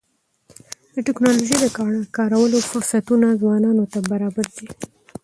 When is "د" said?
0.93-0.95, 1.61-1.67